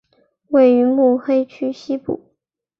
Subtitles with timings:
[0.47, 2.33] 位于目黑区西部。